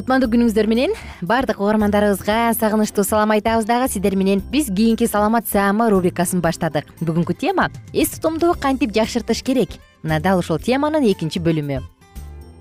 [0.00, 0.94] кутмандуу күнүңүздөр менен
[1.28, 3.90] баардык угармандарыбызга сагынычтуу салам айтабыз дагы.
[3.92, 6.86] Сиздер менен биз кийинки саламат рубрикасын баштадык.
[7.04, 9.68] Бүгүнкү тема эс тутумду кантип жакшыртыш керек?
[10.02, 11.82] Мына дал ушул теманын экинчи бөлүмү.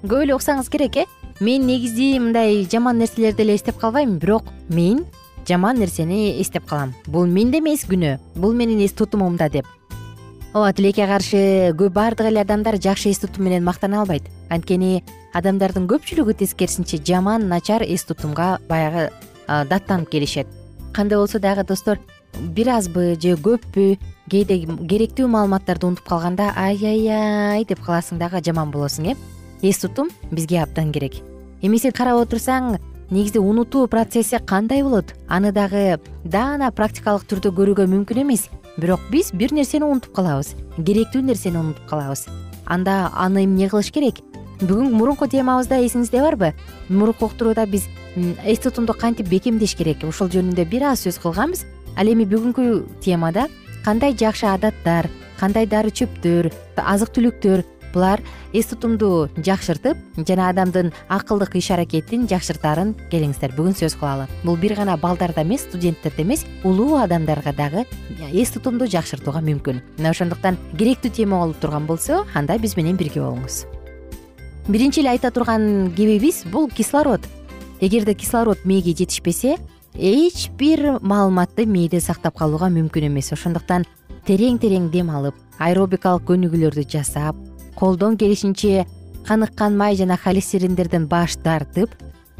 [0.03, 1.06] Көп эле уксаңыз керек э?
[1.40, 5.06] Мен негизи мындай жаман нерселерди эле эстеп калбайм бирок мен
[5.47, 6.94] жаман нерсени эстеп калам.
[7.08, 9.66] Бул менде эмес күнөө бул менин эс тутумумда деп.
[10.53, 14.24] Ооба тилекке каршы көп баардык эле адамдар жакшы эс тутум менен мактана албайт.
[14.50, 19.09] Анткени адамдардын көпчүлүгү тескерисинче жаман начар эс тутумга баягы
[19.47, 20.47] даттанып келишет.
[20.94, 22.00] Кандай болсо дагы достор
[22.40, 23.97] бир азбы же көппү
[24.29, 24.59] кээде
[24.90, 29.16] керектүү маалыматтарды унутуп калганда ай-яй-яй деп каласың дагы жаман болосуң э?
[29.62, 31.19] Эс тутум бизге абдан керек.
[31.61, 32.79] Эмесе карап отурсаң
[33.09, 35.13] негизи унутуу процесси кандай болот?
[35.28, 38.50] Аны дагы даана практикалык түрдө көрүүгө мүмкүн эмес.
[38.78, 40.56] Бирок биз бир нерсени унутуп калабыз.
[40.78, 42.28] Керектүү нерсени унутуп калабыз.
[42.66, 44.22] Анда аны эмне кылыш керек
[44.59, 46.53] бүгүн мурунку темабызда эсиңизде барбы?
[46.90, 47.88] Мурунку уктурууда биз
[48.44, 50.03] эс тутумду кантип бекемдеш керек?
[50.03, 51.66] Ушул жөнүндө бир аз сөз кылганбыз.
[51.96, 53.47] Ал эми бүгүнкү темада
[53.86, 55.09] кандай жакшы адаттар
[55.40, 58.22] кандай дары чөптөр азык түлүктөр булар
[58.53, 59.97] эс тутумду жакшыртып
[60.28, 63.56] жана адамдын акылдык иш аракетин жакшыртаарын келиңиздер.
[63.56, 64.28] Бүгүн сөз кылалы.
[64.44, 67.88] Бул бир гана балдарда эмес студенттерде эмес улуу адамдарга дагы
[68.34, 69.81] эс тутумду жакшыртууга мүмкүн.
[69.97, 73.66] Мына ошондуктан керектүү тема болуп турган болсо анда биз менен бирге болуңуз
[74.69, 77.22] биринчи эле айта турган кебибиз бул кислород.
[77.81, 79.57] Эгерде кислород мээге жетишпесе
[79.96, 83.31] эч бир маалыматты мээде сактап калууга мүмкүн эмес.
[83.34, 83.88] Ошондуктан
[84.28, 87.35] терең терең дем алып аэробикалык көнүгүүлөрдү жасап
[87.75, 88.85] колдон келишинче
[89.25, 91.90] каныккан май жана холестериндерден баш тартып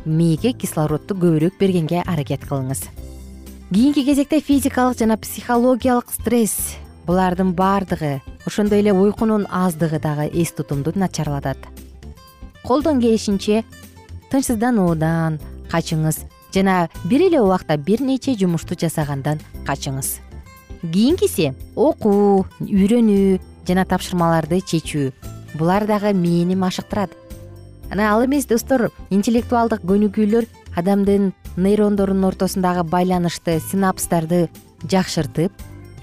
[0.06, 2.86] мээге кислородду көбүрөөк бергенге аракет кылыңыз.
[3.74, 10.94] Кийинки кезекте физикалык жана психологиялык стресс булардын баардыгы ошондой эле уйкунун аздыгы дагы эс тутумду
[10.96, 11.58] начарлатат
[12.70, 13.64] колдон келишинче
[14.30, 15.40] тынчсыздануудан
[15.72, 16.20] качыңыз
[16.54, 16.76] жана
[17.10, 20.20] бир эле убакта бир нече жумушту жасагандан качыңыз.
[20.86, 25.10] Кийинкиси окуу үйрөнүү жана тапшырмаларды чечүү.
[25.58, 27.18] Булар дагы мээни машыктырат
[27.90, 30.46] анан ал эмес достор интеллектуалдык көнүгүүлөр
[30.78, 34.46] адамдын нейрондорунун ортосундагы байланышты синапстарды
[34.86, 35.52] жакшыртып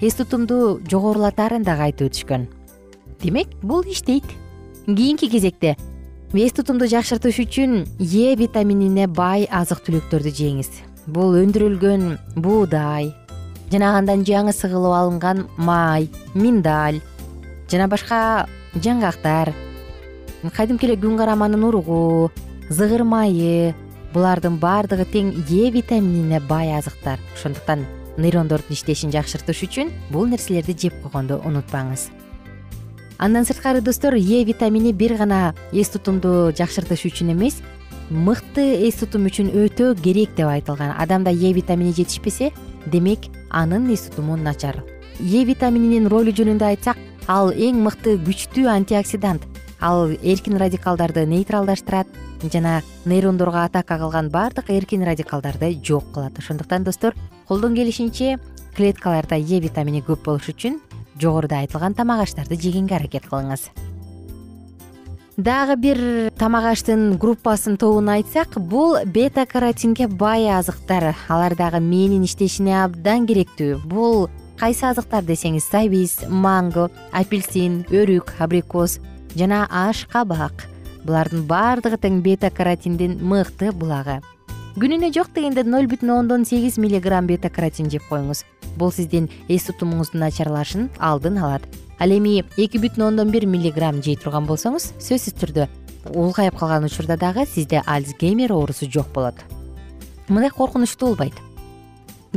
[0.01, 2.49] эс тутумду жогорулатаарын дагы айтып өтүшкөн
[3.23, 4.27] демек бул иштейт.
[4.85, 5.77] Кийинки кезекте
[6.35, 10.67] эс тутумду жакшыртыш үчүн е витаминине бай азык түлүктөрдү жеңиз.
[11.07, 13.13] Бул өндүрүлгөн буудай
[13.71, 16.99] жана андан жаңы сыгылып алынган май миндаль
[17.71, 19.53] жана башка жаңгактар.
[20.51, 22.29] Кадимки эле күн караманын уругу
[22.67, 23.73] зыгыр майы
[24.11, 27.23] булардын баардыгы тең е витаминине бай азыктар.
[27.39, 27.87] Ошондуктан
[28.17, 32.09] нейрондордун иштешин жакшыртыш үчүн бул нерселерди жеп койгонду унутпаңыз
[33.17, 37.61] андан сырткары достор е витамини бир гана эс тутумду жакшыртыш үчүн эмес
[38.09, 40.93] мыкты эс тутум үчүн өтө керек деп айтылган.
[40.97, 42.51] Адамда е витамини жетишпесе
[42.85, 44.83] демек анын эс тутуму начар.
[45.19, 46.97] Е витамининин ролу жөнүндө айтсак
[47.27, 49.41] ал эң мыкты күчтүү антиоксидант
[49.81, 52.07] ал эркин радикалдарды нейтралдаштырат
[52.53, 56.37] жана нейрондорго атака кылган баардык эркин радикалдарды жок кылат.
[56.37, 57.15] Ошондуктан достор
[57.47, 58.37] колдон келишинче
[58.75, 60.79] клеткаларда е витамини көп болуш үчүн
[61.21, 63.69] жогоруда айтылган тамак аштарды жегенге аракет кылыңыз.
[65.37, 65.99] Дагы бир
[66.37, 71.15] тамак аштын группасын тобун айтсак бул бета каротинге бай азыктар.
[71.29, 73.77] Алар дагы мээнин иштешине абдан керектүү.
[73.85, 78.97] Бул кайсы азыктар десеңиз сабиз манго апельсин өрүк абрикос
[79.37, 80.65] жана аш кабак
[81.05, 84.17] булардын баардыгы тең бета каротиндин мыкты булагы
[84.77, 88.43] күнүнө жок дегенде ноль бүтүн ондон сегиз миллиграмм бета каротин жеп коюңуз.
[88.77, 91.63] Бул сиздин эс тутумуңуздун начарлашын алдын алат.
[91.97, 95.65] Ал эми эки бүтүн ондон бир миллиграмм жей турган болсоңуз сөзсүз түрдө
[96.13, 99.41] улгайып калган учурда дагы сизде альцгеймер оорусу жок болот.
[100.27, 101.33] Мындай коркунучтуу болбойт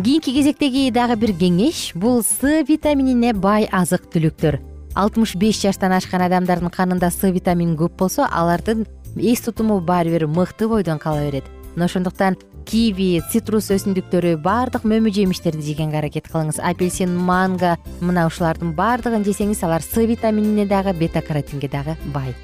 [0.00, 4.62] кийинки кезектеги дагы бир кеңеш бул с витаминине бай азык түлүктөр.
[4.96, 10.26] Алтымыш беш жаштан ашкан адамдардын канында с витамини көп болсо алардын эс тутуму баары бир
[10.26, 12.36] мыкты бойдон кала берет мына ошондуктан
[12.66, 16.60] киви цитрус өсүмдүктөрү баардык мөмө жемиштерди жегенге аракет кылыңыз.
[16.62, 22.34] Апельсин манго мына ушулардын баардыгын жесеңиз алар с витаминине дагы бета каротинге дагы бай.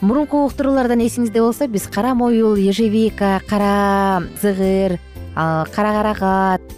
[0.00, 4.98] Мурунку уктуруулардан эсиңизде болсо биз кара моюл ежевика кара зыгыр
[5.34, 6.74] кара карагат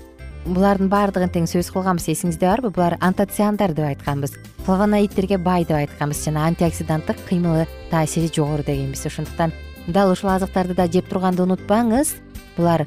[0.47, 2.07] булардын баардыгын тең сөз кылганбыз.
[2.13, 2.71] Эсиңизде барбы?
[2.71, 4.37] Булар антоциандар деп айтканбыз.
[4.67, 6.23] Флавоноидтерге бай деп айтканбыз.
[6.23, 9.07] Жана антиоксиданттык кыймылы таасири жогору дегенбиз.
[9.07, 9.51] Ошондуктан
[9.87, 12.15] дал ушул азыктарды да жеп турганды унутпаңыз.
[12.57, 12.87] Булар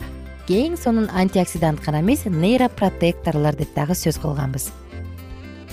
[0.50, 4.72] эң сонун антиоксидант гана эмес нейропротекторлор деп дагы сөз кылганбыз.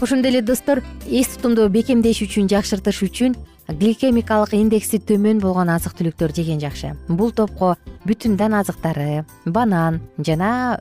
[0.00, 3.36] Ошондой эле достор эс тутумду бекемдеш үчүн жакшыртыш үчүн
[3.68, 6.92] гликемикалык индекси төмөн болгон азык түлүктөр жеген жакшы.
[7.08, 10.80] Бул топко бүтүн дан азыктары банан жана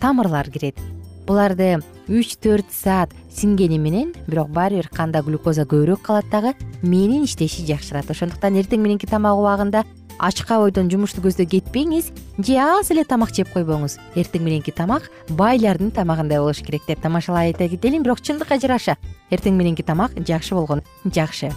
[0.00, 0.80] тамырлар кирет.
[1.26, 1.78] Буларды
[2.08, 7.64] үч төрт саат сиңгени менен бирок баары бир канда глюкоза көбүрөөк калат дагы мээнин иштеши
[7.66, 8.10] жакшырат.
[8.10, 9.84] Ошондуктан эртең мененки тамак убагында
[10.18, 13.98] ачка бойдон жумушту көздөй кетпеңиз же аз эле тамак жеп койбоңуз.
[14.14, 18.96] Эртең мененки тамак байлардын тамагындай болуш керек деп тамашалай айта кетели бирок чындыкка жараша.
[19.30, 21.52] Эртең мененки тамак жакшы болгон жакшы.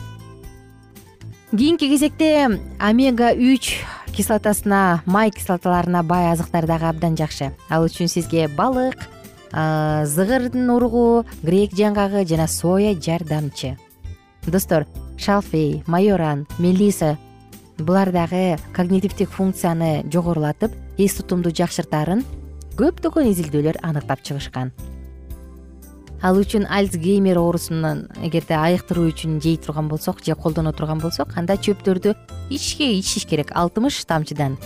[1.52, 3.78] Кийинки кезекте омега үч
[4.16, 7.54] кислотасына май кислоталарына бай азыктар дагы абдан жакшы.
[7.70, 8.98] Ал үчүн сизге балык
[9.58, 13.78] зыгырдын уругу грек жаңгагы жана соя жардамчы
[14.46, 14.86] достор
[15.18, 17.18] шалфей майоран мелиса
[17.78, 22.24] булар дагы когнитивдик функцияны жогорулатып эс тутумду жакшыртаарын
[22.78, 24.72] көптөгөн изилдөөлөр аныктап чыгышкан.
[26.22, 31.58] Ал үчүн альцгеймер оорусунан эгерде айыктыруу үчүн жей турган болсок же колдоно турган болсок анда
[31.58, 32.16] чөптөрдү
[32.50, 34.58] ичишке ичишиш керек алтымыш тамчыдан.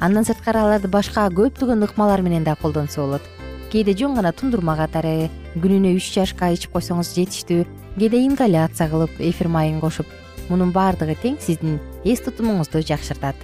[0.00, 3.33] Андан сырткары аларды башка көптөгөн ыкмалар менен да колдонсо болот
[3.74, 5.26] кээде жөн гана тундурма катары
[5.58, 7.64] күнүнө үч чашка ичип койсоңуз жетиштүү.
[7.98, 10.06] Кээде ингаляция кылып эфир майын кошуп
[10.46, 13.34] мунун баардыгы тең сиздин эс тутумуңузду жакшыртат.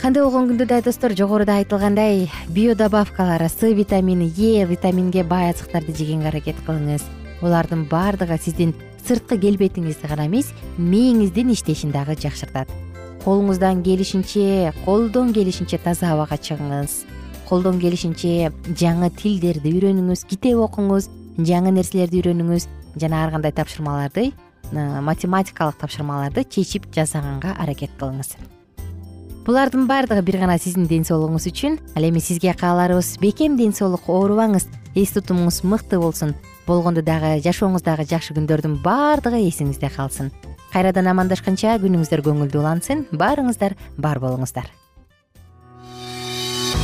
[0.00, 6.28] Кандай болгон күндө да достор жогоруда айтылгандай биодобавкалар с витамини е витаминге бай азыктарды жегенге
[6.28, 7.04] аракет кылыңыз.
[7.42, 8.72] Булардын баардыгы сиздин
[9.04, 12.72] сырткы келбетиңизди гана эмес мээңиздин иштешин дагы жакшыртат.
[13.26, 17.15] Колуңуздан келишинче колдон келишинче таза абага чыгыңыз
[17.48, 22.66] колдон келишинче жаңы тилдерди үйрөнүңүз китеп окуңуз жаңы нерселерди үйрөнүңүз
[23.00, 24.32] жана ар кандай тапшырмаларды
[24.72, 28.34] математикалык тапшырмаларды чечип жасаганга аракет кылыңыз.
[29.46, 34.08] Булардын баардыгы бир гана сиздин ден соолугуңуз үчүн ал эми сизге кааларыбыз бекем ден соолук
[34.10, 34.66] оорубаңыз
[34.98, 36.34] эс тутумуңуз мыкты болсун
[36.66, 40.32] болгондо дагы жашооңуздагы жакшы күндөрдүн баардыгы эсиңизде калсын.
[40.72, 44.66] Кайрадан амандашканча күнүңүздөр көңүлдүү улансын баарыңыздар бар болуңуздар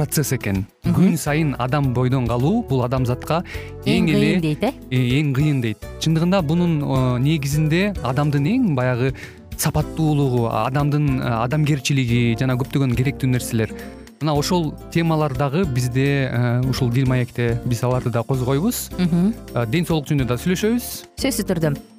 [0.00, 0.62] процесс экен.
[0.96, 3.42] Күн сайын адам бойдон калуу бул адамзатка
[3.84, 4.72] эң эле кыйын дейт э?
[4.88, 5.84] э эң кыйын дейт.
[6.00, 6.78] Чындыгында бунун
[7.20, 9.12] негизинде адамдын эң баягы
[9.60, 13.76] сапаттуулугу адамдын э, адамгерчилиги жана көптөгөн керектүү нерселер.
[14.22, 18.88] Мына ошол темалар дагы бизде э, ушул дил маекте биз аларды да козгойбуз.
[18.96, 20.92] Ден соолук жөнүндө да сүйлөшөбүз.
[21.20, 21.76] Сөзсүз түрдө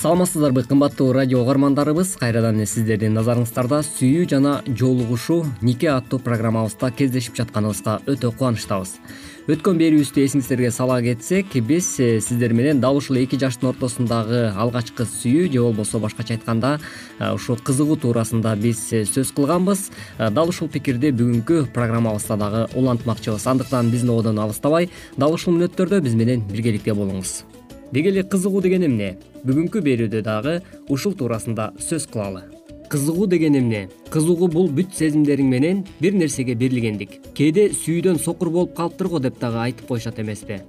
[0.00, 2.14] саламатсыздарбы кымбаттуу радио угармандарыбыз.
[2.16, 8.94] Кайрадан эле сиздердин назарыңыздарда сүйүү жана жолугушуу нике аттуу программабызда кездешип жатканыбызга өтө кубанычтабыз.
[9.52, 15.04] Өткөн берүүбүздү эсиңиздерге сала кетсек биз э, сиздер менен дал ушул эки жаштын ортосундагы алгачкы
[15.04, 16.78] сүйүү же болбосо башкача айтканда
[17.18, 19.90] э, ушул кызыгуу туурасында биз э, сөз кылганбыз.
[20.16, 23.46] Дал ушул пикирди бүгүнкү программабызда дагы улантмакчыбыз.
[23.52, 24.88] Андыктан биздин ободон алыстабай
[25.18, 27.42] дал ушул мүнөттөрдө биз менен биргеликте болуңуз
[27.92, 29.16] деги эле кызыгуу деген эмне?
[29.44, 32.42] Бүгүнкү берүүдө дагы ушул туурасында сөз кылалы.
[32.90, 33.88] Кызыгуу деген эмне?
[34.10, 37.20] Кызыгуу бул бүт сезимдериң менен бир нерсеге берилгендик.
[37.34, 40.60] Кээде сүйүүдөн сокур болуп калыптыр го деп дагы айтып коюшат эмеспи.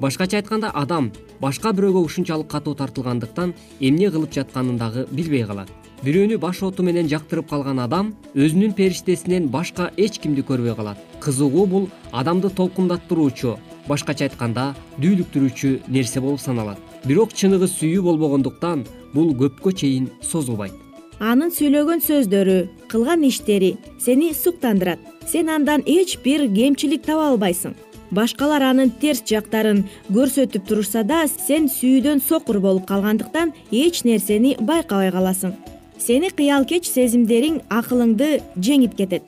[0.00, 1.10] Башкача айтканда адам
[1.40, 7.08] башка бирөөгө ушунчалык катуу тартылгандыктан эмне кылып жатканын дагы билбей калат бирөөнү баш оту менен
[7.10, 10.98] жактырып калган адам өзүнүн периштесинен башка эч кимди көрбөй калат.
[11.20, 14.70] Кызыгуу бул адамды толкундаттыруучу башкача айтканда
[15.02, 16.78] дүүлүктүрүүчү нерсе болуп саналат.
[17.04, 20.72] Бирок чыныгы сүйүү болбогондуктан бул көпкө чейин созулбайт.
[21.20, 22.56] Анын сүйлөгөн сөздөрү
[22.88, 25.00] кылган иштери сени суктандырат.
[25.28, 27.74] Сен андан эч бир кемчилик таба албайсың.
[28.10, 35.12] Башкалар анын терс жактарын көрсөтүп турушса да сен сүйүүдөн сокур болуп калгандыктан эч нерсени байкабай
[35.12, 35.54] каласың
[36.00, 39.22] сени кыялкеч сезимдериң акылыңды жеңип кетет.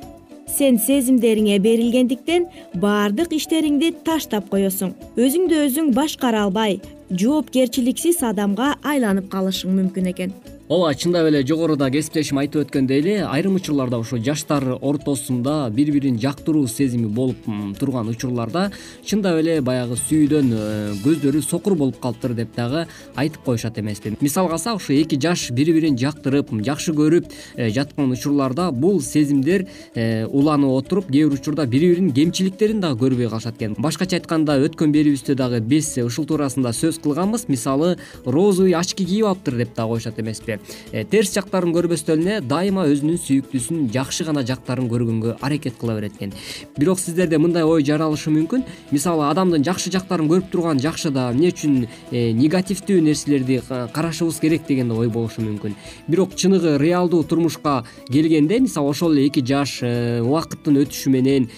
[0.49, 4.93] Сен сезимдериңе берилгендиктен баардык иштериңди таштап коесуң.
[5.17, 6.81] Өзүңдү өзүң башкара албай
[7.21, 10.35] жоопкерчиликсиз адамга айланып калышың мүмкүн экен.
[10.73, 16.17] Ооба чындап эле жогоруда кесиптешим айтып өткөндөй эле айрым учурларда ушу жаштар ортосунда бири бирин
[16.23, 17.45] жактыруу сезими болуп
[17.79, 18.71] турган учурларда
[19.05, 24.15] чындап эле баягы сүйүүдөн э, көздөрү сокур болуп калыптыр деп дагы айтып коюшат эмеспи.
[24.21, 29.67] Мисалга алсак ушу эки жаш бири бирин жактырып жакшы көрүп э, жаткан учурларда бул сезимдер
[29.95, 33.77] э, уланып отуруп кээ бир учурда бири биринин кемчиликтерин дагы көрбөй калышат экен.
[33.77, 39.57] Башкача айтканда өткөн берүүбүздө дагы биз ушул туурасында сөз кылганбыз мисалы розовый очки кийип алыптыр
[39.57, 40.59] деп дагы коюшат эмеспи.
[40.93, 46.17] Э, терс жактарын көрбөстөн эле дайыма өзүнүн сүйүктүүсүнүн жакшы гана жактарын көргөнгө аракет кыла берет
[46.17, 46.33] экен.
[46.77, 48.65] Бирок сиздерде мындай ой жаралышы мүмкүн?
[48.91, 54.67] Мисалы адамдын жакшы жактарын көрүп турган жакшы да эмне үчүн э, негативдүү нерселерди карашыбыз керек
[54.69, 55.77] деген ой болушу мүмкүн.
[56.09, 61.49] Бирок чыныгы реалдуу турмушка келгенде мисалы ошол эле эки жаш убакыттын өтүшү менен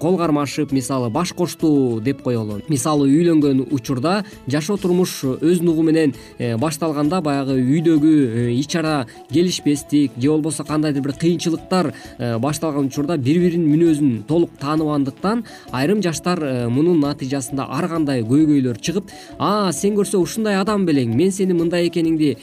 [0.00, 2.60] кол кармашып мисалы баш кошту деп коелу.
[2.68, 9.06] Мисалы үйлөнгөн учурда жашоо турмуш өз нугу менен э, башталганда баягы үйдөгү э, ич ара
[9.30, 16.02] келишпестик же болбосо кандайдыр бир кыйынчылыктар э, башталган учурда бири биринин мүнөзүн толук тааныбагандыктан айрым
[16.04, 21.56] жаштар мунун натыйжасында ар кандай көйгөйлөр чыгып а сен көрсө ушундай адам белең мен сени
[21.56, 22.34] мындай экениңди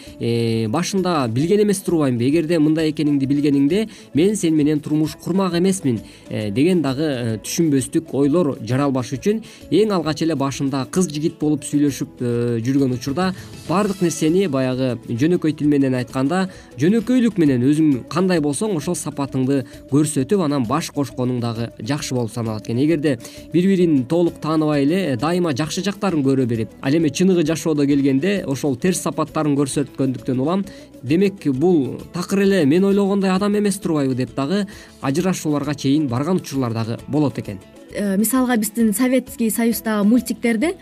[0.73, 3.85] башында билген эмес турбаймынбы эгерде мындай экениңди билгениңде
[4.17, 10.35] мен сени менен турмуш курмак эмесмин деген дагы түшүнбөстүк ойлор жаралбаш үчүн эң алгач эле
[10.39, 12.21] башында кыз жигит болуп сүйлөшүп
[12.65, 13.31] жүргөн учурда
[13.67, 16.45] баардык нерсени баягы жөнөкөй тил менен айтканда
[16.81, 19.61] жөнөкөйлүк менен өзүң кандай болсоң ошол сапатыңды
[19.91, 22.79] көрсөтүп анан баш кошконуң дагы жакшы болуп саналат экен.
[22.81, 23.17] Эгерде
[23.53, 28.43] бири бирин толук тааныбай эле дайыма жакшы жактарын көрө берип ал эми чыныгы жашоодо келгенде
[28.47, 30.65] ошол терс сапаттарын көрсөткөндүктөн улам
[31.03, 34.65] демек бул такыр эле мен ойлогондой адам эмес турбайбы деп дагы
[35.01, 37.57] ажырашууларга чейин барган учурлар дагы болот экен.
[37.57, 37.80] Э,
[38.17, 40.75] мисалга биздин советский союздагы мультиктерде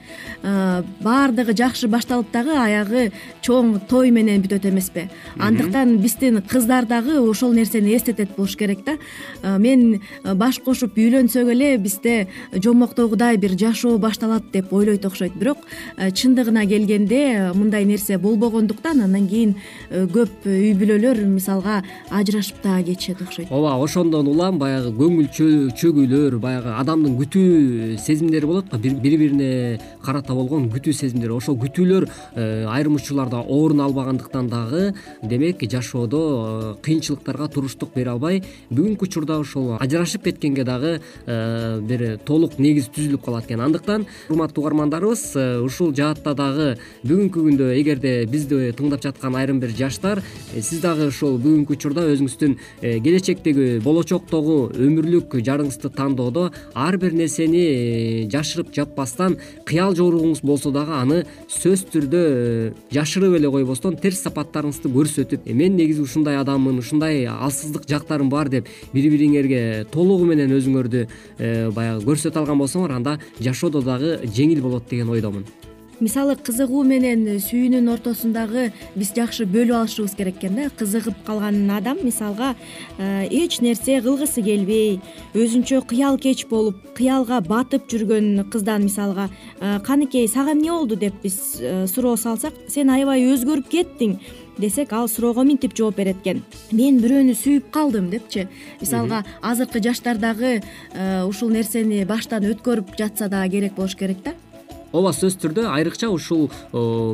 [0.44, 3.12] э, баардыгы жакшы башталып дагы аягы
[3.42, 5.08] чоң той менен бүтөт эмеспи.
[5.38, 8.98] Андыктан биздин кыздар дагы ошол нерсени эстетет болуш керек да.
[9.42, 15.34] Э, мен баш кошуп үйлөнсөк эле бизде жомоктогудай бир жашоо башталат деп ойлойт окшойт.
[15.36, 15.58] Бирок
[15.98, 19.56] чындыгына келгенде мындай нерсе болбогондуктан анан кийин
[19.90, 23.52] көп үй бүлөлөр мисалга ажырашып дагы кетишет окшойт.
[23.52, 25.30] Ооба ошондон улам баягы көңүл
[25.80, 31.34] чөгүүлөр баягы адам күтүү сезимдери болот го бири бирине карата болгон күтүү сезимдери.
[31.34, 38.42] Ошол күтүүлөр э, айрым учурларда орун албагандыктан дагы демек жашоодо э, кыйынчылыктарга туруштук бере албай
[38.72, 43.62] бүгүнкү учурда ушул ажырашып кеткенге дагы э, бир толук негиз түзүлүп калат экен.
[43.62, 50.24] Андыктан урматтуу угармандарыбыз ушул жаатта дагы бүгүнкү күндө эгерде бизди тыңдап жаткан айрым бир жаштар
[50.54, 56.50] сиз дагы ушул бүгүнкү учурда өзүңүздүн келечектеги болочоктогу өмүрлүк жарыңызды тандоодо
[56.90, 61.20] ар бир нерсени э, жашырып жаппастан кыял жоругуңуз болсо дагы аны
[61.52, 67.28] сөзсүз түрдө э, жашырып эле койбостон терс сапаттарыңызды көрсөтүп э, мен негизи ушундай адаммын ушундай
[67.30, 71.06] алсыздык жактарым бар деп бири бириңерге толугу менен өзүңөрдү
[71.78, 75.46] баягы көрсөтө алган болсоңор анда жашоодо дагы жеңил болот деген ойдомун
[76.00, 80.70] мисалы кызыгуу менен сүйүүнүн ортосундагы биз жакшы бөлүп алышыбыз керек экен да.
[80.80, 82.54] Кызыгып калган адам мисалга
[82.98, 85.00] э, эч нерсе кылгысы келбей
[85.36, 90.96] өзүнчө кыялкеч болуп кыялга батып жүргөн кыздан мисалга э, каныкей сага эмне болду?
[90.96, 94.18] деп биз э, суроо салсак сен аябай өзгөрүп кеттиң
[94.58, 96.44] десек ал суроого мынтип жооп берет экен.
[96.72, 98.48] Мен бирөөнү сүйүп калдым депчи.
[98.82, 100.60] Мисалга азыркы жаштар дагы
[101.28, 104.36] ушул нерсени баштан өткөрүп жатса дагы керек болуш керек да
[104.92, 106.48] ооба сөзсүз түрдө айрыкча ушул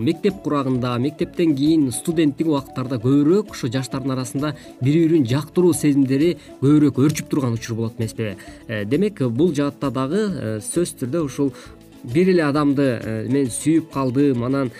[0.03, 7.01] мектеп курагында мектептен кийин студенттик убакыттарда көбүрөөк ушу жаштардын арасында бири бирин жактыруу сезимдери көбүрөөк
[7.03, 8.35] өрчүп турган учур болот эмеспи.
[8.67, 11.51] Э, демек бул жаатта дагы э, сөзсүз түрдө ушул
[12.03, 14.71] бир эле адамды э, мен сүйүп калдым анан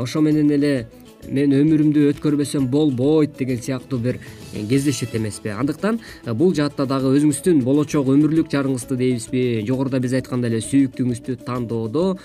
[0.00, 0.88] ошо менен эле
[1.30, 5.52] мен өмүрүмдү өткөрбөсөм болбойт деген сыяктуу бир э, кездешет эмеспи.
[5.54, 9.44] Андыктан э, бул жаатта дагы өзүңүздүн болочок өмүрлүк жарыңызды дейбизби.
[9.68, 12.16] Жогоруда биз айткандай эле сүйүктүүңүздү тандоодо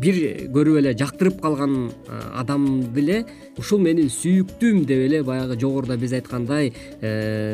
[0.00, 0.16] бир
[0.50, 1.76] көрүп эле жактырып калган
[2.08, 3.20] э, адамды эле
[3.60, 6.72] ушул менин сүйүктүүм деп эле баягы жогоруда биз айткандай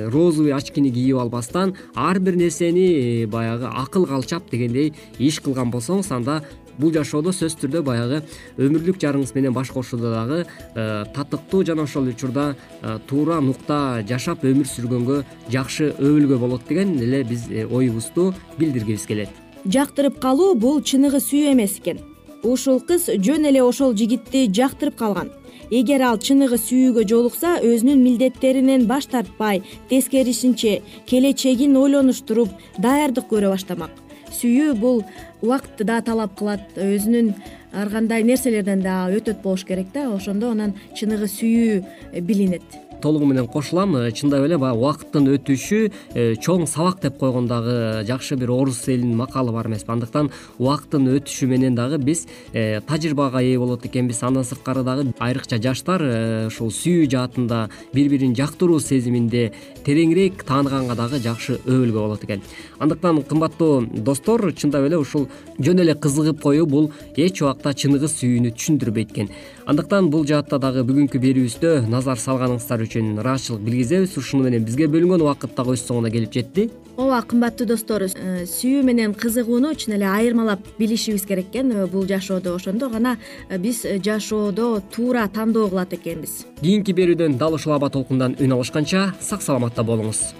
[0.08, 6.40] розовый очкини кийип албастан ар бир нерсени баягы акыл калчап дегендей иш кылган болсоңуз анда
[6.80, 8.22] бул жашоодо сөзсүз түрдө баягы
[8.58, 14.44] өмүрлүк жарыңыз менен баш кошууда дагы э, татыктуу жана ошол учурда э, туура нукта жашап
[14.44, 19.28] өмүр сүргөнгө жакшы өбөлгө болот деген эле биз э, оюбузду билдиргибиз келет.
[19.64, 22.00] Жактырып калуу бул чыныгы сүйүү эмес экен.
[22.42, 25.28] Ушул кыз жөн эле ошол жигитти жактырып калган.
[25.70, 33.92] Эгер ал чыныгы сүйүүгө жолукса өзүнүн милдеттеринен баш тартпай тескерисинче келечегин ойлонуштуруп даярдык көрө баштамак
[34.40, 35.02] сүйүү бул
[35.40, 36.66] убакытты да талап кылат.
[36.76, 37.34] Өзүнүн
[37.72, 40.08] ар кандай нерселерден дагы өтөт болуш керек да.
[40.14, 43.96] Ошондо анан чыныгы сүйүү билинет толугу менен кошулам.
[44.12, 49.52] Чындап эле баягы убакыттын өтүшү чоң сабак деп койгон дагы жакшы бир орус элинин макалы
[49.52, 54.22] бар эмеспи андыктан убакыттын өтүшү менен дагы биз тажрыйбага ээ болот экенбиз.
[54.22, 56.04] Андан сырткары дагы айрыкча жаштар
[56.46, 59.52] ушул сүйүү жаатында бири бирин жактыруу сезиминде
[59.84, 62.42] тереңирээк тааныганга дагы жакшы өбөлгө болот экен.
[62.78, 68.52] Андыктан кымбаттуу достор чындап эле ушул жөн эле кызыгып коюу бул эч убакта чыныгы сүйүүнү
[68.56, 69.30] түшүндүрбөйт экен.
[69.66, 74.16] Андыктан бул жаатта дагы бүгүнкү берүүбүздө назар салганыңыздар үчүн ыраазычылык билгизебиз.
[74.18, 76.70] Ушуну менен бизге бөлүнгөн убакыт дагы өз соңуна келип жетти.
[76.96, 81.70] Ооба кымбаттуу достор э, сүйүү менен кызыгууну чын эле айырмалап билишибиз керек экен.
[81.72, 82.90] Э, бул жашоодо ошондо.
[82.90, 83.16] Гана
[83.48, 86.44] э, биз жашоодо туура тандоо кылат экенбиз.
[86.60, 90.34] Кийинки берүүдөн дал ушул аба толкундан үн алышканча сак саламатта болуңуз.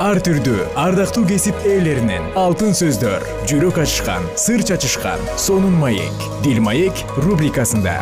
[0.00, 6.24] Ар түрдүү ардактуу кесип ээлеринен алтын сөздөр жүрөк ачышкан сыр чачышкан сонун маек.
[6.40, 8.00] Дил маек рубрикасында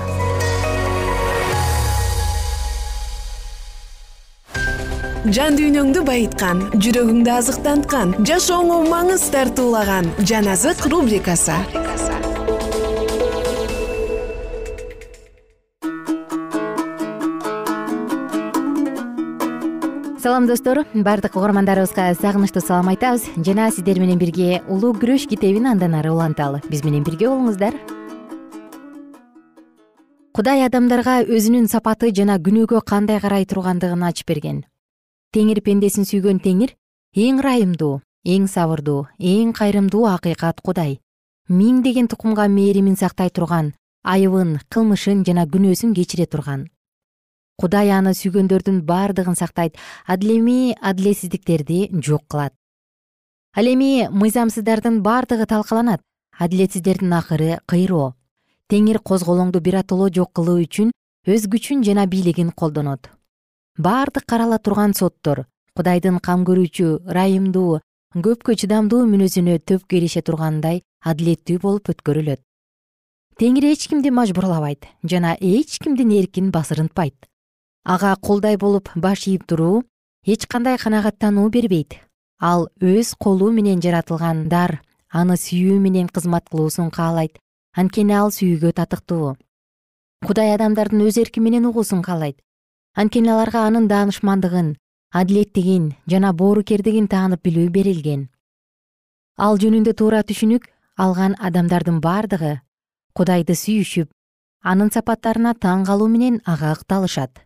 [5.35, 11.57] жан дүйнөңдү байыткан жүрөгүңдү азыктанткан жашооңо маңыз тартуулаган жан азык рубрикасы.
[20.23, 20.85] Салам достор.
[20.95, 23.29] Баардык угармандарыбызга сагынычтуу салам айтабыз.
[23.45, 26.63] Жана сиздер менен бирге улуу күрөш китебин андан ары уланталы.
[26.71, 27.77] Биз менен бирге болуңуздар.
[30.33, 34.65] Кудай адамдарга өзүнүн сапаты жана күнөөгө кандай карай тургандыгын ачып берген
[35.35, 36.73] теңир пендесин сүйгөн теңир
[37.17, 40.99] эң ырайымдуу эң сабырдуу эң кайрымдуу акыйкат кудай.
[41.49, 43.73] Миңдеген тукумга мээримин сактай турган
[44.05, 46.69] айыбын кылмышын жана күнөөсүн кечире турган.
[47.61, 52.55] Кудай аны сүйгөндөрдүн баардыгын сактайт адил эми адилетсиздиктерди жок кылат.
[53.57, 56.01] Ал эми мыйзамсыздардын баардыгы талкаланат
[56.39, 58.15] адилетсиздердин акыры кыйроо.
[58.69, 60.93] Теңир козголоңду биротоло жок кылуу үчүн
[61.27, 63.11] өз күчүн жана бийлигин колдонот
[63.79, 65.47] баардык карала турган соттор.
[65.77, 67.79] Кудайдын кам көрүүчү ырайымдуу
[68.19, 72.43] көпкө чыдамдуу мүнөзүнө төп келише тургандай адилеттүү болуп өткөрүлөт.
[73.39, 77.15] Теңир эч кимди мажбурлабайт жана эч кимдин эркин басырынтпайт.
[77.85, 79.85] Ага кулдай болуп баш ийип туруу
[80.27, 81.95] эч кандай канагаттануу бербейт.
[82.41, 84.81] Ал өз колу менен жаратылгандар
[85.13, 87.39] аны сүйүү менен кызмат кылуусун каалайт
[87.77, 89.37] анткени ал сүйүүгө татыктуу.
[90.27, 92.43] Кудай адамдардын өз эрки менен угуусун каалайт
[92.99, 94.73] анткени аларга анын даанышмандыгын
[95.15, 98.25] адилеттигин жана боорукердигин таанып билүү берилген.
[99.39, 100.67] Ал жөнүндө туура түшүнүк
[101.05, 102.57] алган адамдардын баардыгы
[103.15, 104.11] кудайды сүйүшүп
[104.73, 107.39] анын сапаттарына таң калуу менен ага ыкталышат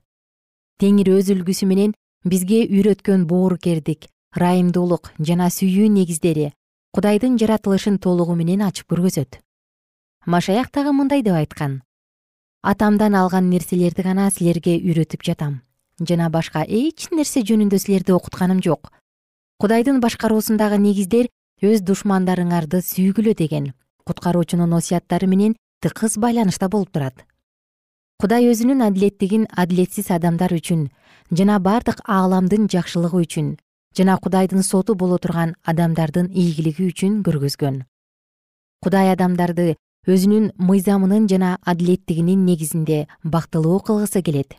[0.80, 1.92] теңир өз үлгүсү менен
[2.24, 6.52] бизге үйрөткөн боорукердик ырайымдуулук жана сүйүү негиздери
[6.96, 9.40] кудайдын жаратылышын толугу менен ачып көргөзөт.
[10.24, 11.82] Машаяк дагы мындай деп айткан
[12.62, 15.60] атамдан алган нерселерди гана силерге үйрөтүп жатам.
[15.98, 18.92] Жана башка эч нерсе жөнүндө силерди окутканым жок.
[19.58, 21.28] Кудайдын башкаруусундагы негиздер
[21.62, 23.72] өз душмандарыңарды сүйгүлө деген
[24.06, 27.26] куткаруучунун насыяттары менен тыкыз байланышта болуп турат.
[28.22, 30.88] Кудай өзүнүн адилеттигин адилетсиз адамдар үчүн
[31.30, 33.56] жана бардык ааламдын жакшылыгы үчүн
[33.98, 37.82] жана кудайдын соту боло турган адамдардын ийгилиги үчүн көргөзгөн.
[38.82, 44.56] Кудай адамдарды өзүнүн мыйзамынын жана адилеттигинин негизинде бактылуу кылгысы келет.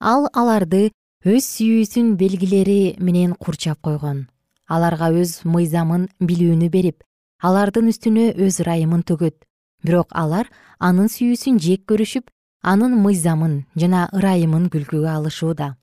[0.00, 0.90] Ал аларды
[1.22, 4.26] өз сүйүүсүн белгилери менен курчап койгон.
[4.66, 7.04] Аларга өз мыйзамын билүүнү берип
[7.38, 9.36] алардын үстүнө өз ырайымын төгөт.
[9.86, 12.32] Бирок алар анын сүйүүсүн жек көрүшүп
[12.66, 15.76] анын мыйзамын жана ырайымын күлкүгө алышууда.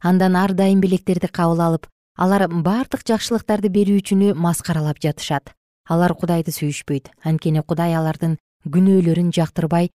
[0.00, 1.84] Андан ар дайым белектерди кабыл алып
[2.16, 5.52] алар бардык жакшылыктарды берүүчүнү маскаралап жатышат
[5.88, 7.10] алар кудайды сүйүшпөйт.
[7.24, 9.90] Анткени кудай алардын күнөөлөрүн жактырбай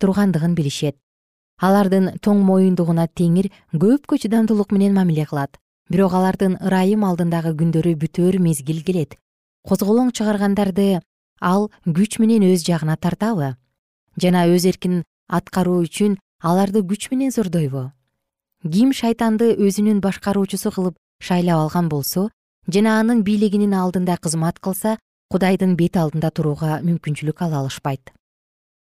[0.00, 0.96] тургандыгын билишет.
[1.60, 5.58] Алардын тоң моюндугуна теңир көпкө чыдамдуулук менен мамиле кылат.
[5.90, 9.18] Бирок алардын ырайым алдындагы күндөрү бүтөөр мезгил келет.
[9.68, 11.00] Козголоң чыгаргандарды
[11.40, 13.54] ал күч менен өз жагына тартабы?
[14.20, 17.92] Жана өз эркин аткаруу үчүн аларды күч менен зордойбу?
[18.64, 22.30] Ким шайтанды өзүнүн башкаруучусу кылып шайлап алган болсо
[22.66, 24.96] жана анын бийлигинин алдында кызмат кылса
[25.32, 28.12] кудайдын бет алдында турууга мүмкүнчүлүк ала алышпайт.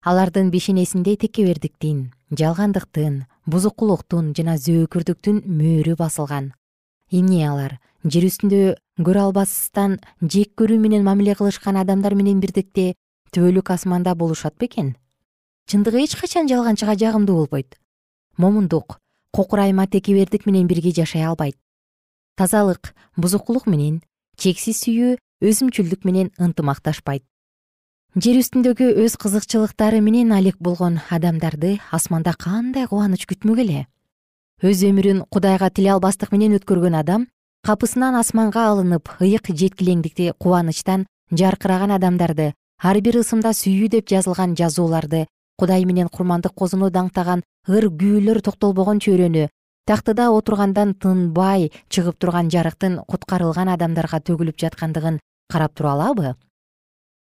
[0.05, 6.53] Алардын бешенесинде текебердиктин жалгандыктын бузукулуктун жана зөөкүрдүктүн мөөрү басылган.
[7.11, 7.79] Эмне алар?
[8.05, 8.61] Жер үстүндө
[9.01, 12.93] көрө албастан жек көрүү менен мамиле кылышкан адамдар менен бирдикте
[13.33, 14.95] түбөлүк асманда болушат бекен
[15.67, 17.75] чындык эч качан жалганчыга жагымдуу болбойт.
[18.37, 18.99] Момундук
[19.31, 21.57] кокурайма текебердик менен бирге жашай албайт.
[22.37, 24.01] Тазалык бузукулук менен
[24.37, 27.23] чексиз сүйүү өзүмчүлдүк менен ынтымакташпайт.
[28.17, 33.85] Жер үстүндөгү өз кызыкчылыктары менен алек болгон адамдарды асманда кандай кубаныч күтмөк эле?
[34.65, 37.27] Өз өмүрүн кудайга тиле албастык менен өткөргөн адам
[37.67, 45.27] капысынан асманга алынып ыйык жеткилеңдикти кубанычтан жаркыраган адамдарды ар бир ысымда сүйүү деп жазылган жазууларды
[45.61, 49.45] кудай менен курмандык козууну даңктаган ыр күүлөр токтолбогон чөйрөнү
[49.87, 56.35] тактыда отургандан тынбай чыгып турган жарыктын куткарылган адамдарга төгүлүп жаткандыгын карап тура алабы?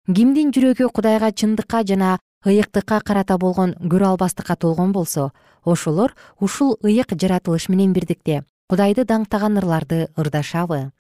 [0.08, 5.30] Кимдин жүрөгү кудайга чындыкка жана ыйыктыкка карата болгон көрө албастыкка толгон болсо
[5.64, 10.92] ошолор ушул ыйык жаратылыш менен бирдикте кудайды даңктаган ырларды ырдашабы?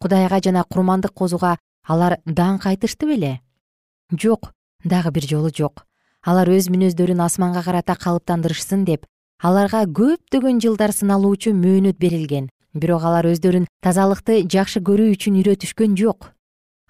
[0.00, 3.40] Кудайга жана курмандык козууга алар даңк айтышты беле
[4.10, 4.52] жок
[4.84, 5.84] дагы бир жолу жок.
[6.22, 9.06] Алар өз мүнөздөрүн асманга карата калыптандырышсын деп
[9.38, 12.48] аларга көптөгөн жылдар сыналуучу мөөнөт берилген.
[12.74, 16.32] Бирок алар өздөрүн тазалыкты жакшы көрүү үчүн үйрөтүшкөн жок.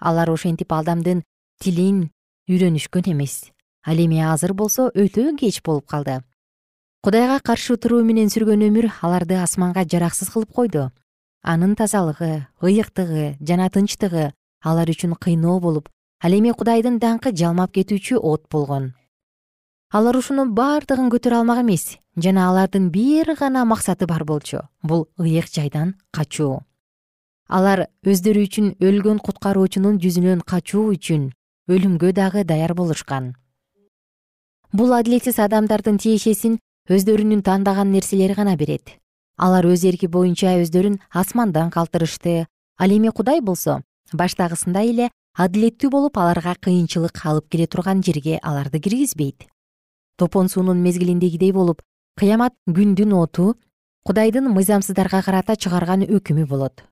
[0.01, 1.23] Алар ошентип адамдын
[1.61, 2.09] тилин
[2.49, 3.51] үйрөнүшкөн эмес.
[3.85, 6.23] Ал эми азыр болсо өтө кеч болуп калды.
[7.03, 10.91] Кудайга каршы туруу менен сүргөн өмүр аларды асманга жараксыз кылып койду.
[11.43, 14.33] Анын тазалыгы ыйыктыгы жана тынчтыгы
[14.65, 15.89] алар үчүн кыйноо болуп
[16.21, 18.93] ал эми кудайдын даңкы жалмап кетүүчү от болгон
[19.89, 24.61] алар ушунун бардыгын көтөрө алмак эмес жана алардын бир гана максаты бар болчу.
[24.83, 26.61] Бул ыйык жайдан качуу.
[27.49, 31.31] Алар өздөрү үчүн өлгөн куткаруучунун жүзүнөн качуу үчүн
[31.73, 33.35] өлүмгө дагы даяр болушкан.
[34.73, 36.59] Бул адилетсиз адамдардын тиешесин
[36.93, 38.99] өздөрүнүн тандаган нерселери гана берет.
[39.39, 42.45] Алар өз эрки боюнча өздөрүн асмандан калтырышты.
[42.77, 43.81] Ал эми кудай болсо
[44.13, 49.49] баштагысындай эле адилеттүү болуп аларга кыйынчылык алып келе турган жерге аларды киргизбейт
[50.19, 51.81] топон суунун мезгилиндегидей болуп
[52.19, 53.55] кыямат күндүн оту
[54.05, 56.83] кудайдын мыйзамсыздарга карата чыгарган өкүмү болот.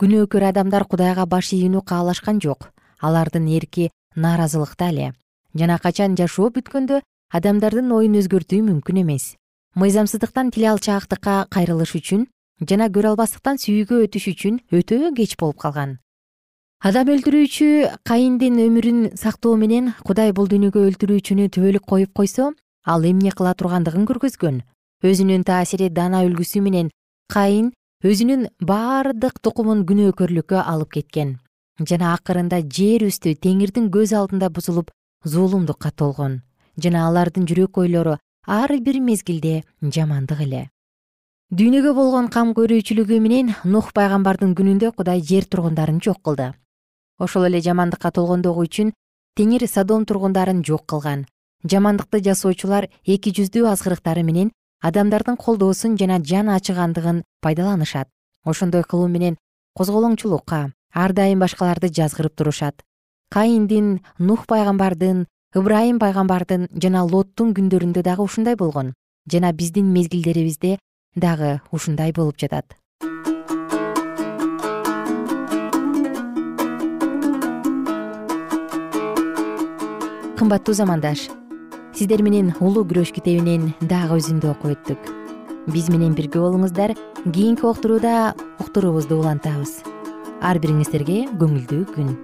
[0.00, 2.70] Күнөөкөр адамдар кудайга баш ийүүнү каалашкан жок.
[2.98, 5.12] Алардын эрки нааразылыкта эле.
[5.54, 7.02] Жана качан жашоо бүткөндө
[7.36, 9.34] адамдардын оюн өзгөртүү мүмкүн эмес.
[9.74, 12.26] Мыйзамсыздыктан тил алчаактыкка кайрылыш үчүн
[12.68, 15.98] жана көрө албастыктан сүйүүгө өтүш үчүн өтө кеч болуп калган.
[16.82, 17.66] Адам өлтүрүүчү
[18.08, 22.50] кайындын өмүрүн сактоо менен кудай бул дүйнөгө өлтүрүүчүнү түбөлүк коюп койсо
[22.84, 24.62] ал эмне кыла тургандыгын көргөзгөн.
[25.02, 26.90] Өзүнүн таасири дана үлгүсү менен
[27.32, 31.38] кайын өзүнүн бардык тукумун күнөөкөрлүккө алып кеткен.
[31.78, 34.90] Жана акырында жер үстү теңирдин көз алдында бузулуп
[35.24, 36.42] зулумдукка толгон.
[36.76, 40.68] Жана алардын жүрөк ойлору ар бир мезгилде жамандык эле.
[41.52, 46.54] Дүйнөгө болгон кам көрүүчүлүгү менен нух пайгамбардын күнүндө кудай жер тургундарын жок кылды.
[47.18, 48.94] Ошол эле жамандыкка толгондугу үчүн
[49.36, 51.26] теңир садом тургундарын жок кылган
[51.64, 54.50] жамандыкты жасоочулар эки жүздүү азгырыктары менен
[54.82, 58.08] адамдардын колдоосун жана жан ачыгандыгын пайдаланышат.
[58.44, 59.36] Ошондой кылуу менен
[59.78, 62.82] козголоңчулукка ар дайым башкаларды жазгырып турушат.
[63.30, 68.94] Кайындин нух пайгамбардын ыбрайым пайгамбардын жана лоттун күндөрүндө дагы ушундай болгон
[69.30, 70.78] жана биздин мезгилдерибизде
[71.14, 72.76] дагы ушундай болуп жатат.
[80.36, 81.28] Кымбаттуу замандаш
[81.92, 85.10] сиздер менен улуу күрөш китебинен дагы үзүндү окуп өттүк
[85.70, 86.94] биз менен бирге болуңуздар
[87.26, 89.82] кийинки уктурууда уктуруубузду улантабыз.
[90.42, 92.14] Ар бириңиздерге көңүлдүү күн.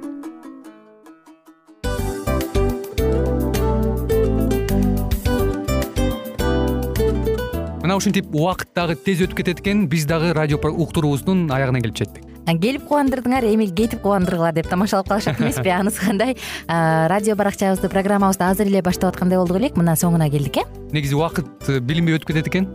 [7.85, 12.08] Мына ушинтип убакыт дагы тез өтүп кетет экен биз дагы радио уктуруубуздун аягына келип жеттик
[12.57, 15.69] келип кубандырдыңар эми кетип кубандыргыла деп тамашалап калышат эмеспи?
[15.79, 16.37] Анысы кандай?
[16.67, 19.77] Радио баракчабызды программабызды азыр эле баштап аткандай болдук элек.
[19.77, 20.69] Мына соңуна келдик э?
[20.93, 22.69] Негизи убакыт э, билинбей өтүп кетет экен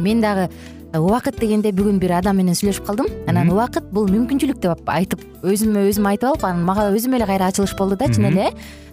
[0.00, 0.48] мен дагы
[0.92, 3.08] убакыт дегенде бүгүн бир адам менен сүйлөшүп калдым.
[3.28, 7.48] Анан убакыт бул мүмкүнчүлүк деп айтып өзүмө өзүм айтып алып анан мага өзүмө эле кайра
[7.52, 8.91] ачылыш болду да чын эле Э,